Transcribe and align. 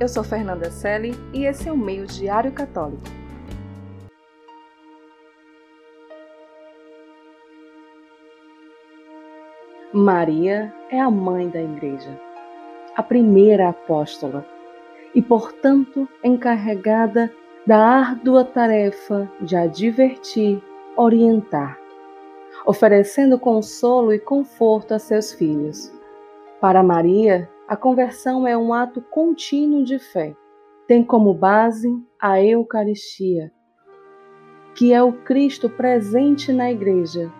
Eu 0.00 0.06
sou 0.06 0.22
Fernanda 0.22 0.70
Selle 0.70 1.12
e 1.34 1.44
esse 1.44 1.68
é 1.68 1.72
o 1.72 1.76
Meio 1.76 2.06
Diário 2.06 2.52
Católico. 2.52 3.02
Maria 9.92 10.72
é 10.88 11.00
a 11.00 11.10
mãe 11.10 11.48
da 11.48 11.60
Igreja, 11.60 12.16
a 12.94 13.02
primeira 13.02 13.70
apóstola 13.70 14.46
e, 15.16 15.20
portanto, 15.20 16.08
encarregada 16.22 17.28
da 17.66 17.78
árdua 17.78 18.44
tarefa 18.44 19.28
de 19.40 19.56
advertir, 19.56 20.62
orientar, 20.96 21.76
oferecendo 22.64 23.36
consolo 23.36 24.12
e 24.12 24.20
conforto 24.20 24.94
a 24.94 24.98
seus 25.00 25.32
filhos. 25.32 25.92
Para 26.60 26.84
Maria, 26.84 27.50
a 27.68 27.76
conversão 27.76 28.48
é 28.48 28.56
um 28.56 28.72
ato 28.72 29.02
contínuo 29.02 29.84
de 29.84 29.98
fé. 29.98 30.34
Tem 30.86 31.04
como 31.04 31.34
base 31.34 31.86
a 32.18 32.42
Eucaristia, 32.42 33.52
que 34.74 34.94
é 34.94 35.02
o 35.02 35.12
Cristo 35.12 35.68
presente 35.68 36.50
na 36.50 36.72
Igreja, 36.72 37.30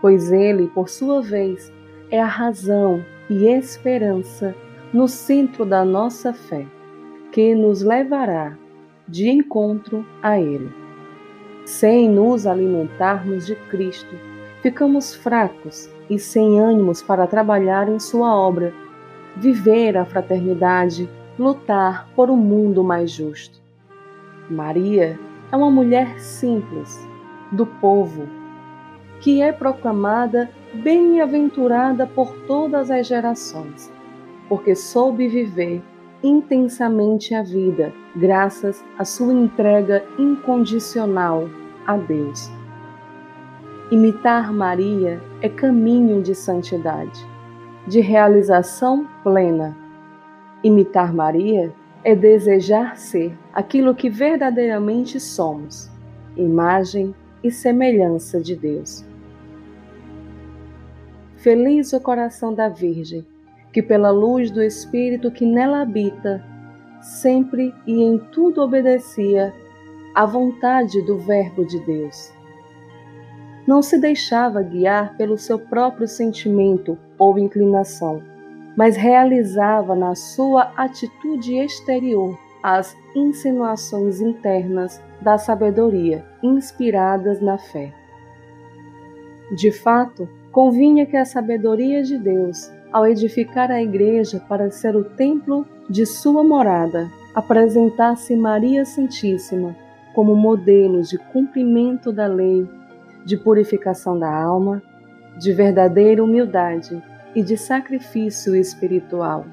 pois 0.00 0.32
ele, 0.32 0.68
por 0.68 0.88
sua 0.88 1.20
vez, 1.20 1.70
é 2.10 2.18
a 2.18 2.26
razão 2.26 3.04
e 3.28 3.46
esperança 3.48 4.54
no 4.94 5.06
centro 5.06 5.66
da 5.66 5.84
nossa 5.84 6.32
fé, 6.32 6.66
que 7.30 7.54
nos 7.54 7.82
levará 7.82 8.56
de 9.06 9.28
encontro 9.28 10.06
a 10.22 10.40
Ele. 10.40 10.72
Sem 11.66 12.08
nos 12.08 12.46
alimentarmos 12.46 13.44
de 13.44 13.54
Cristo, 13.68 14.16
ficamos 14.62 15.14
fracos 15.14 15.90
e 16.08 16.18
sem 16.18 16.58
ânimos 16.58 17.02
para 17.02 17.26
trabalhar 17.26 17.88
em 17.88 17.98
Sua 17.98 18.34
obra, 18.34 18.72
viver 19.40 19.96
a 19.96 20.04
fraternidade, 20.04 21.08
lutar 21.38 22.08
por 22.14 22.30
um 22.30 22.36
mundo 22.36 22.84
mais 22.84 23.10
justo. 23.10 23.58
Maria 24.50 25.18
é 25.50 25.56
uma 25.56 25.70
mulher 25.70 26.20
simples, 26.20 27.08
do 27.50 27.64
povo, 27.66 28.28
que 29.20 29.40
é 29.40 29.50
proclamada 29.50 30.50
bem-aventurada 30.74 32.06
por 32.06 32.32
todas 32.46 32.90
as 32.90 33.06
gerações, 33.06 33.90
porque 34.48 34.74
soube 34.74 35.26
viver 35.26 35.82
intensamente 36.22 37.34
a 37.34 37.42
vida, 37.42 37.92
graças 38.14 38.84
à 38.98 39.04
sua 39.04 39.32
entrega 39.32 40.04
incondicional 40.18 41.48
a 41.86 41.96
Deus. 41.96 42.50
Imitar 43.90 44.52
Maria 44.52 45.20
é 45.40 45.48
caminho 45.48 46.22
de 46.22 46.34
santidade, 46.34 47.26
de 47.86 48.00
realização 48.00 49.06
plena. 49.22 49.76
Imitar 50.62 51.12
Maria 51.12 51.72
é 52.04 52.14
desejar 52.14 52.96
ser 52.96 53.36
aquilo 53.52 53.94
que 53.94 54.08
verdadeiramente 54.08 55.18
somos, 55.18 55.90
imagem 56.36 57.14
e 57.42 57.50
semelhança 57.50 58.40
de 58.40 58.56
Deus. 58.56 59.04
Feliz 61.36 61.92
o 61.92 62.00
coração 62.00 62.52
da 62.52 62.68
Virgem, 62.68 63.26
que 63.72 63.82
pela 63.82 64.10
luz 64.10 64.50
do 64.50 64.62
Espírito 64.62 65.30
que 65.30 65.46
nela 65.46 65.80
habita, 65.80 66.44
sempre 67.00 67.74
e 67.86 68.02
em 68.02 68.18
tudo 68.18 68.60
obedecia 68.60 69.54
à 70.14 70.26
vontade 70.26 71.00
do 71.06 71.18
Verbo 71.18 71.64
de 71.64 71.78
Deus. 71.86 72.32
Não 73.70 73.82
se 73.82 73.96
deixava 73.96 74.64
guiar 74.64 75.16
pelo 75.16 75.38
seu 75.38 75.56
próprio 75.56 76.08
sentimento 76.08 76.98
ou 77.16 77.38
inclinação, 77.38 78.20
mas 78.76 78.96
realizava 78.96 79.94
na 79.94 80.16
sua 80.16 80.72
atitude 80.76 81.56
exterior 81.56 82.36
as 82.64 82.96
insinuações 83.14 84.20
internas 84.20 85.00
da 85.20 85.38
sabedoria 85.38 86.24
inspiradas 86.42 87.40
na 87.40 87.58
fé. 87.58 87.94
De 89.54 89.70
fato, 89.70 90.28
convinha 90.50 91.06
que 91.06 91.16
a 91.16 91.24
sabedoria 91.24 92.02
de 92.02 92.18
Deus, 92.18 92.72
ao 92.90 93.06
edificar 93.06 93.70
a 93.70 93.80
igreja 93.80 94.42
para 94.48 94.68
ser 94.72 94.96
o 94.96 95.04
templo 95.04 95.64
de 95.88 96.04
sua 96.04 96.42
morada, 96.42 97.08
apresentasse 97.32 98.34
Maria 98.34 98.84
Santíssima 98.84 99.76
como 100.12 100.34
modelo 100.34 101.02
de 101.02 101.16
cumprimento 101.16 102.10
da 102.10 102.26
lei, 102.26 102.68
de 103.24 103.36
purificação 103.36 104.18
da 104.18 104.32
alma, 104.32 104.82
de 105.38 105.52
verdadeira 105.52 106.22
humildade 106.22 107.02
e 107.34 107.42
de 107.42 107.56
sacrifício 107.56 108.54
espiritual. 108.56 109.44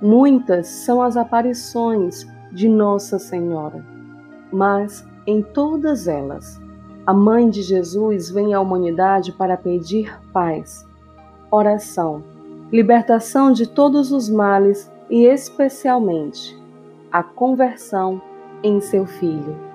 Muitas 0.00 0.66
são 0.66 1.00
as 1.02 1.16
aparições 1.16 2.26
de 2.50 2.68
Nossa 2.68 3.18
Senhora, 3.18 3.84
mas 4.52 5.06
em 5.26 5.42
todas 5.42 6.08
elas 6.08 6.60
a 7.06 7.12
mãe 7.12 7.50
de 7.50 7.62
Jesus 7.62 8.30
vem 8.30 8.54
à 8.54 8.60
humanidade 8.60 9.32
para 9.32 9.56
pedir 9.56 10.20
paz, 10.32 10.86
oração, 11.50 12.22
libertação 12.70 13.52
de 13.52 13.66
todos 13.66 14.12
os 14.12 14.28
males 14.28 14.90
e, 15.10 15.24
especialmente, 15.24 16.56
a 17.10 17.22
conversão 17.22 18.22
em 18.62 18.80
seu 18.80 19.04
Filho. 19.04 19.71